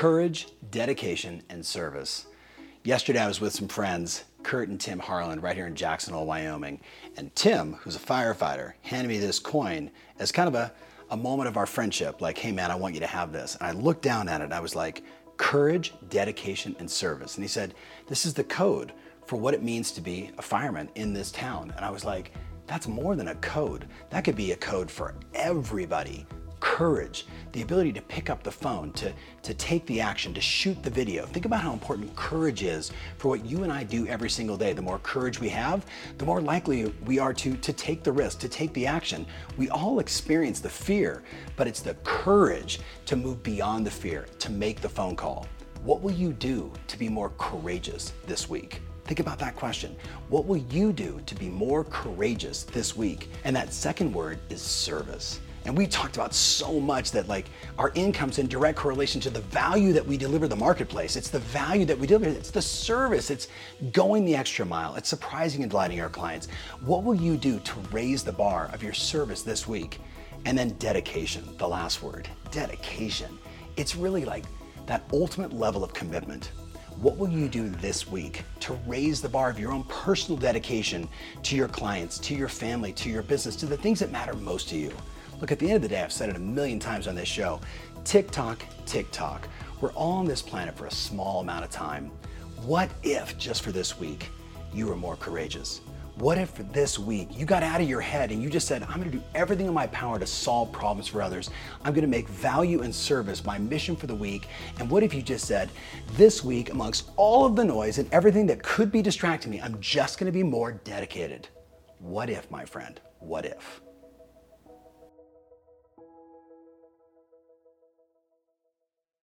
courage, 0.00 0.48
dedication, 0.70 1.42
and 1.50 1.66
service. 1.66 2.24
Yesterday, 2.84 3.18
I 3.18 3.28
was 3.28 3.38
with 3.38 3.52
some 3.52 3.68
friends, 3.68 4.24
Kurt 4.42 4.70
and 4.70 4.80
Tim 4.80 4.98
Harlan, 4.98 5.42
right 5.42 5.54
here 5.54 5.66
in 5.66 5.74
Jackson 5.74 6.14
Hole, 6.14 6.24
Wyoming. 6.24 6.80
And 7.18 7.36
Tim, 7.36 7.74
who's 7.74 7.96
a 7.96 7.98
firefighter, 7.98 8.72
handed 8.80 9.08
me 9.08 9.18
this 9.18 9.38
coin 9.38 9.90
as 10.18 10.32
kind 10.32 10.48
of 10.48 10.54
a, 10.54 10.72
a 11.10 11.16
moment 11.18 11.48
of 11.48 11.58
our 11.58 11.66
friendship 11.66 12.22
like, 12.22 12.38
hey 12.38 12.50
man, 12.50 12.70
I 12.70 12.76
want 12.76 12.94
you 12.94 13.00
to 13.00 13.06
have 13.06 13.30
this. 13.30 13.58
And 13.60 13.68
I 13.68 13.78
looked 13.78 14.00
down 14.00 14.26
at 14.26 14.40
it 14.40 14.44
and 14.44 14.54
I 14.54 14.60
was 14.60 14.74
like, 14.74 15.02
courage, 15.36 15.92
dedication, 16.08 16.74
and 16.78 16.90
service. 16.90 17.34
And 17.34 17.44
he 17.44 17.48
said, 17.48 17.74
this 18.06 18.24
is 18.24 18.32
the 18.32 18.44
code 18.44 18.94
for 19.26 19.36
what 19.36 19.52
it 19.52 19.62
means 19.62 19.92
to 19.92 20.00
be 20.00 20.30
a 20.38 20.42
fireman 20.42 20.88
in 20.94 21.12
this 21.12 21.30
town. 21.30 21.74
And 21.76 21.84
I 21.84 21.90
was 21.90 22.06
like, 22.06 22.32
that's 22.66 22.88
more 22.88 23.16
than 23.16 23.28
a 23.28 23.34
code. 23.34 23.84
That 24.08 24.24
could 24.24 24.36
be 24.36 24.52
a 24.52 24.56
code 24.56 24.90
for 24.90 25.14
everybody 25.34 26.26
courage, 26.60 27.26
the 27.52 27.62
ability 27.62 27.92
to 27.92 28.02
pick 28.02 28.30
up 28.30 28.42
the 28.42 28.50
phone, 28.50 28.92
to, 28.92 29.12
to 29.42 29.54
take 29.54 29.84
the 29.86 30.00
action, 30.00 30.32
to 30.34 30.40
shoot 30.40 30.80
the 30.82 30.90
video. 30.90 31.26
Think 31.26 31.46
about 31.46 31.62
how 31.62 31.72
important 31.72 32.14
courage 32.14 32.62
is 32.62 32.92
for 33.18 33.28
what 33.28 33.44
you 33.44 33.64
and 33.64 33.72
I 33.72 33.84
do 33.84 34.06
every 34.06 34.30
single 34.30 34.56
day. 34.56 34.72
The 34.72 34.82
more 34.82 34.98
courage 35.00 35.40
we 35.40 35.48
have, 35.48 35.84
the 36.18 36.24
more 36.24 36.40
likely 36.40 36.92
we 37.04 37.18
are 37.18 37.34
to, 37.34 37.56
to 37.56 37.72
take 37.72 38.02
the 38.02 38.12
risk, 38.12 38.38
to 38.40 38.48
take 38.48 38.72
the 38.74 38.86
action. 38.86 39.26
We 39.56 39.68
all 39.70 39.98
experience 39.98 40.60
the 40.60 40.70
fear, 40.70 41.22
but 41.56 41.66
it's 41.66 41.80
the 41.80 41.94
courage 42.04 42.80
to 43.06 43.16
move 43.16 43.42
beyond 43.42 43.86
the 43.86 43.90
fear, 43.90 44.26
to 44.38 44.50
make 44.50 44.80
the 44.80 44.88
phone 44.88 45.16
call. 45.16 45.46
What 45.82 46.02
will 46.02 46.12
you 46.12 46.32
do 46.32 46.70
to 46.88 46.98
be 46.98 47.08
more 47.08 47.32
courageous 47.38 48.12
this 48.26 48.48
week? 48.50 48.82
Think 49.04 49.18
about 49.18 49.38
that 49.40 49.56
question. 49.56 49.96
What 50.28 50.46
will 50.46 50.58
you 50.58 50.92
do 50.92 51.20
to 51.26 51.34
be 51.34 51.48
more 51.48 51.84
courageous 51.84 52.62
this 52.62 52.96
week? 52.96 53.28
And 53.42 53.56
that 53.56 53.72
second 53.72 54.12
word 54.12 54.38
is 54.50 54.62
service. 54.62 55.40
And 55.66 55.76
we 55.76 55.86
talked 55.86 56.16
about 56.16 56.34
so 56.34 56.80
much 56.80 57.10
that 57.12 57.28
like 57.28 57.46
our 57.76 57.92
income's 57.94 58.38
in 58.38 58.48
direct 58.48 58.78
correlation 58.78 59.20
to 59.22 59.30
the 59.30 59.42
value 59.42 59.92
that 59.92 60.06
we 60.06 60.16
deliver 60.16 60.48
the 60.48 60.56
marketplace. 60.56 61.16
It's 61.16 61.28
the 61.28 61.38
value 61.38 61.84
that 61.84 61.98
we 61.98 62.06
deliver. 62.06 62.30
It's 62.36 62.50
the 62.50 62.62
service. 62.62 63.30
It's 63.30 63.48
going 63.92 64.24
the 64.24 64.34
extra 64.34 64.64
mile. 64.64 64.94
It's 64.96 65.08
surprising 65.08 65.62
and 65.62 65.70
delighting 65.70 66.00
our 66.00 66.08
clients. 66.08 66.48
What 66.80 67.04
will 67.04 67.14
you 67.14 67.36
do 67.36 67.58
to 67.60 67.74
raise 67.92 68.24
the 68.24 68.32
bar 68.32 68.70
of 68.72 68.82
your 68.82 68.94
service 68.94 69.42
this 69.42 69.68
week? 69.68 69.98
And 70.46 70.56
then 70.56 70.70
dedication, 70.78 71.44
the 71.58 71.68
last 71.68 72.02
word, 72.02 72.26
dedication. 72.50 73.38
It's 73.76 73.94
really 73.94 74.24
like 74.24 74.44
that 74.86 75.04
ultimate 75.12 75.52
level 75.52 75.84
of 75.84 75.92
commitment. 75.92 76.52
What 77.00 77.16
will 77.16 77.28
you 77.28 77.48
do 77.48 77.68
this 77.68 78.08
week 78.08 78.44
to 78.60 78.72
raise 78.86 79.20
the 79.20 79.28
bar 79.28 79.50
of 79.50 79.58
your 79.58 79.72
own 79.72 79.84
personal 79.84 80.38
dedication 80.38 81.08
to 81.42 81.56
your 81.56 81.68
clients, 81.68 82.18
to 82.18 82.34
your 82.34 82.48
family, 82.48 82.92
to 82.94 83.10
your 83.10 83.22
business, 83.22 83.56
to 83.56 83.66
the 83.66 83.76
things 83.76 84.00
that 84.00 84.10
matter 84.10 84.34
most 84.34 84.68
to 84.70 84.76
you? 84.76 84.92
Look, 85.40 85.50
at 85.50 85.58
the 85.58 85.66
end 85.66 85.76
of 85.76 85.82
the 85.82 85.88
day, 85.88 86.02
I've 86.02 86.12
said 86.12 86.28
it 86.28 86.36
a 86.36 86.40
million 86.40 86.78
times 86.78 87.08
on 87.08 87.14
this 87.14 87.28
show 87.28 87.60
tick-tock, 88.04 88.62
tick-tock. 88.86 89.48
We're 89.80 89.92
all 89.92 90.12
on 90.12 90.26
this 90.26 90.42
planet 90.42 90.76
for 90.76 90.86
a 90.86 90.90
small 90.90 91.40
amount 91.40 91.64
of 91.64 91.70
time. 91.70 92.10
What 92.62 92.90
if, 93.02 93.38
just 93.38 93.62
for 93.62 93.72
this 93.72 93.98
week, 93.98 94.28
you 94.72 94.86
were 94.86 94.96
more 94.96 95.16
courageous? 95.16 95.80
What 96.16 96.36
if 96.36 96.50
for 96.50 96.64
this 96.64 96.98
week 96.98 97.28
you 97.30 97.46
got 97.46 97.62
out 97.62 97.80
of 97.80 97.88
your 97.88 98.02
head 98.02 98.30
and 98.30 98.42
you 98.42 98.50
just 98.50 98.68
said, 98.68 98.82
I'm 98.82 98.98
gonna 98.98 99.10
do 99.10 99.22
everything 99.34 99.66
in 99.66 99.72
my 99.72 99.86
power 99.86 100.18
to 100.18 100.26
solve 100.26 100.70
problems 100.70 101.08
for 101.08 101.22
others? 101.22 101.48
I'm 101.82 101.94
gonna 101.94 102.06
make 102.06 102.28
value 102.28 102.82
and 102.82 102.94
service 102.94 103.42
my 103.42 103.56
mission 103.56 103.96
for 103.96 104.06
the 104.06 104.14
week. 104.14 104.46
And 104.78 104.90
what 104.90 105.02
if 105.02 105.14
you 105.14 105.22
just 105.22 105.46
said, 105.46 105.70
this 106.12 106.44
week, 106.44 106.70
amongst 106.70 107.10
all 107.16 107.46
of 107.46 107.56
the 107.56 107.64
noise 107.64 107.96
and 107.96 108.12
everything 108.12 108.46
that 108.48 108.62
could 108.62 108.92
be 108.92 109.00
distracting 109.00 109.50
me, 109.50 109.62
I'm 109.62 109.80
just 109.80 110.18
gonna 110.18 110.32
be 110.32 110.42
more 110.42 110.72
dedicated? 110.72 111.48
What 111.98 112.28
if, 112.28 112.50
my 112.50 112.66
friend? 112.66 113.00
What 113.20 113.46
if? 113.46 113.80